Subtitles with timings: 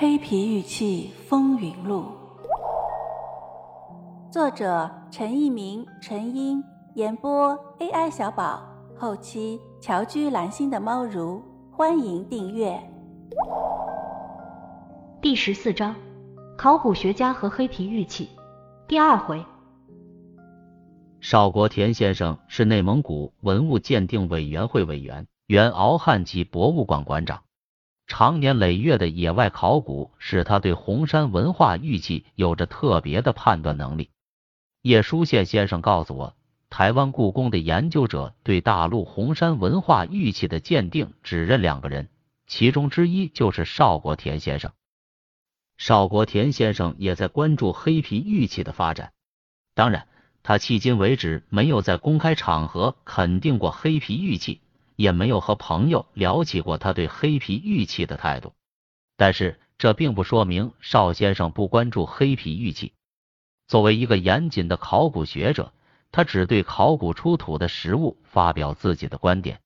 [0.00, 2.04] 黑皮玉器风云录》，
[4.32, 6.62] 作者陈一鸣、陈英，
[6.94, 8.62] 演播 AI 小宝，
[8.96, 11.42] 后期乔居蓝心的猫如，
[11.72, 12.80] 欢迎订阅。
[15.20, 15.96] 第十四章：
[16.56, 18.28] 考古学家和黑皮玉器。
[18.86, 19.44] 第二回。
[21.18, 27.40] 邵国田先生是内蒙古文物鉴定委员会委员，原敖汉旗博物馆馆长。
[28.08, 34.08] 长年累月的野外考古使他对红山文化玉器有着特别的判断能力。
[34.80, 36.34] 叶书宪先生告诉我，
[36.70, 42.08] 台湾故宫的研究者对大陆红山文化玉器的鉴定只认两个人，
[42.46, 44.72] 其中之一就是邵国田先生。
[45.76, 49.12] 邵国田先生也在关注黑皮玉器的发展，
[49.74, 50.08] 当然，
[50.42, 54.62] 他迄今为止没有在公开场合肯定过黑皮玉器。
[54.98, 58.52] 也没有和朋友聊起过他对黑皮玉器的态度，
[59.16, 62.94] 但是这并不说明邵先生不关注黑皮玉器。
[63.68, 65.72] 作为一个严谨的考古学者，
[66.10, 69.60] 他只对考古出土的实物发表自己的观点。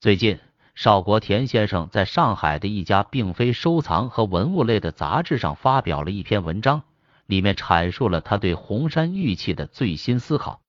[0.00, 0.38] 最近，
[0.74, 6.84] 邵国田先生在上海的一家并非收藏和文物类的杂志上发表了一篇文章，
[7.26, 10.62] 里面阐述了他对红山玉器的最新思考，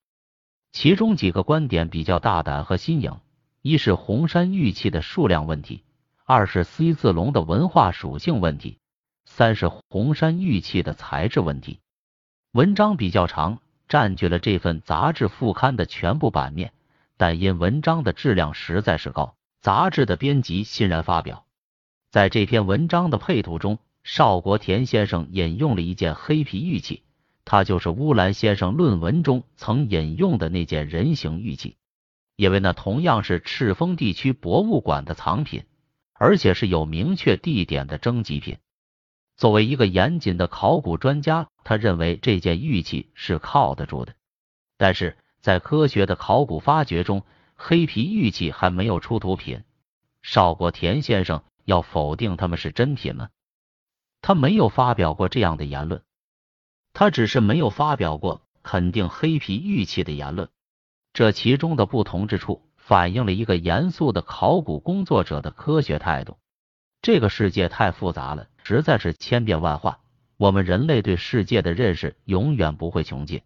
[0.73, 3.17] 其中几个观点比较大胆和新颖。
[3.61, 5.83] 一是红山玉器的数量问题，
[6.23, 8.77] 二是 C 字龙的文化属性问题，
[9.25, 11.79] 三是红山玉器的材质问题。
[12.53, 16.71] 文章比较长，占据了这份杂志副刊的全部版面，
[17.17, 21.45] 但因文章的质量实在是高，杂志的编辑欣然发表。
[22.11, 27.03] 在这篇文章的配图中，邵国田先生引用了一件黑皮玉器，
[27.43, 31.75] 它就是乌兰先生论文中曾引用的那件人形玉器。
[32.39, 35.65] 因为那同样是赤峰地区博物馆的藏品，
[36.13, 38.59] 而且是有明确地点的征集品。
[39.35, 44.15] 作为一个严谨的考古专家，他认为这件玉器是靠得住的。
[44.77, 47.25] 但是在科学的考古发掘中，
[47.55, 49.65] 黑皮玉器还没有出土品。
[50.21, 53.27] 邵国田先生要否定他们是真品吗？
[54.21, 56.01] 他没有发表过这样的言论，
[56.93, 60.47] 他只是没有发表过肯定黑皮玉器的言论。
[61.19, 66.37] 这其中的不同之处，反映了一个严肃的考古工作者的科学态度。
[67.01, 69.99] 这个世界太复杂了，实在是千变万化。
[70.37, 73.41] 我们人类对世界的认识永远不会穷尽。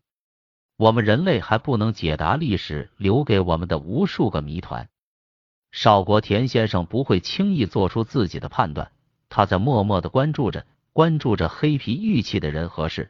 [0.78, 4.88] 我们人类还不能解答历史留给我们的无数个谜团。
[5.72, 8.92] 邵国田先生不会轻易做出自己的判断，
[9.30, 13.10] 他在默默的关注着，关注着黑皮玉器的人和事。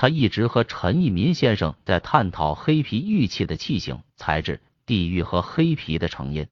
[0.00, 6.46] 他一直和陈一民先生在探讨黑皮玉器的器型、材质、地域和黑皮的成因。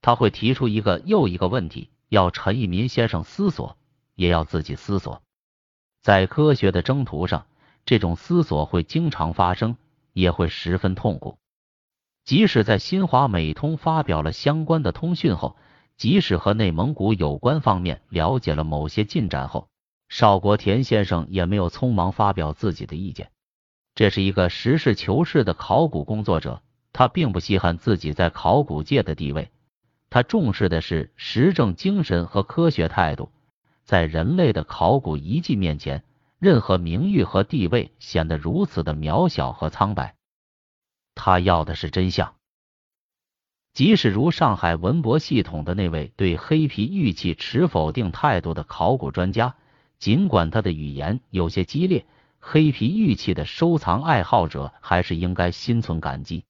[0.00, 3.76] 他会提出一个又一个问题，要陈一民先生思索，
[4.14, 5.24] 也要自己思索。
[6.02, 7.48] 在科学的征途上，
[7.84, 9.76] 这种思索会经常发生，
[10.12, 11.36] 也会十分痛苦。
[12.24, 15.56] 即使在新华美通发表了相关的通讯后，
[15.96, 19.68] 即使和内蒙古有关方面了解了某些进展后。
[20.08, 23.30] 邵国田先生也没有匆忙发表自己的意见。
[23.94, 29.50] 这是一个实事求是的考古工作者，他并不稀罕自己在考古界的地位，
[30.08, 33.30] 他重视的是实证精神和科学态度。
[33.84, 36.04] 在人类的考古遗迹面前，
[36.38, 40.14] 任何名誉和地位显得如此的渺小和苍白。
[41.14, 42.34] 他要的是真相。
[43.72, 49.56] 即使如上海文博系统的那位对黑皮玉器持否定态度的考古专家。
[49.98, 52.06] 尽管他的语言有些激烈，
[52.38, 56.44] 黑皮玉器的收藏爱好者还是应该心存感激。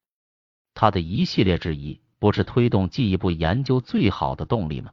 [0.75, 4.93] 他的一系列质疑，不是推动进一步研究最好的动力吗？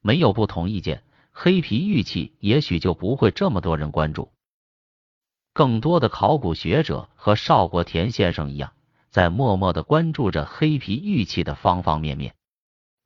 [0.00, 4.32] 没有不同意见，黑皮玉器也许就不会这么多人关注。
[5.52, 8.72] 更多的考古学者和邵国田先生一样，
[9.10, 12.34] 在默默的关注着黑皮玉器的方方面面。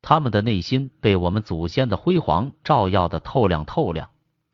[0.01, 4.09] 他们的内心被我们祖先的辉煌照耀的透亮透亮。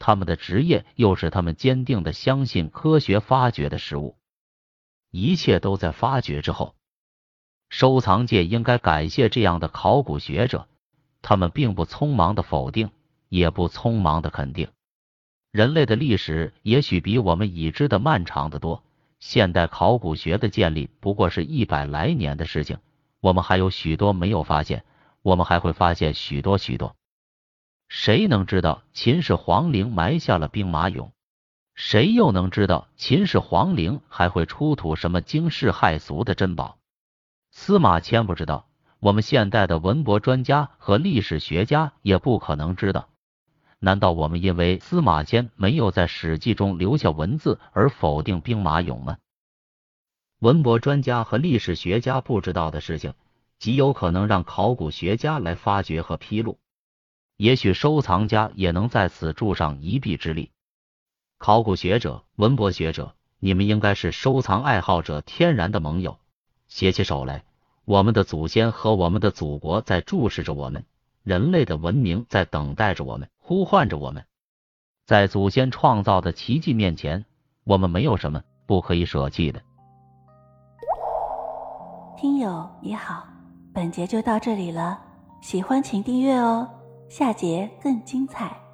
[0.10, 4.18] 他们的职业又是他们坚定的相信科学发掘的事物，
[5.12, 6.74] 一切都在发掘之后。
[7.70, 10.68] 收藏界应该感谢这样的考古学者，
[11.22, 12.90] 他们并不匆忙的否定，
[13.28, 14.70] 也不匆忙的肯定。
[15.52, 18.84] 人类的历史也许比我们已知的漫长的多，
[19.20, 22.80] 现代考古学的建立不过是一百来年的事情，
[23.20, 24.84] 我们还有许多没有发现，
[25.22, 26.96] 我们还会发现许多许多。
[27.90, 31.10] 谁能知道秦始皇陵埋下了兵马俑？
[31.74, 36.78] 谁又能知道秦始皇陵还会出土什么惊世骇俗的珍宝？
[37.50, 38.68] 司马迁不知道，
[39.00, 43.10] 我们现代的文博专家和历史学家也不可能知道。
[43.80, 49.18] 难道我们因为司马迁没有在《史记》中留下文字而否定兵马俑吗？
[50.38, 53.16] 文博专家和历史学家不知道的事情，
[53.58, 56.60] 极有可能让考古学家来发掘和披露。
[57.40, 60.52] 也许收藏家也能在此助上一臂之力。
[61.38, 66.18] 考古学者、文博学者，你们应该是收藏爱好者天然的盟友。
[66.68, 67.46] 携起手来，
[67.86, 70.84] 我们的祖先和我们的祖国在注视着我们，
[71.24, 74.26] 人类的文明在等待着我们，呼唤着我们。
[75.06, 77.24] 在祖先创造的奇迹面前，
[77.64, 79.62] 我们没有什么不可以舍弃的。
[82.18, 83.26] 听友你好，
[83.74, 85.00] 本节就到这里了，
[85.40, 86.70] 喜欢请订阅哦。
[87.10, 88.69] 下节更精彩。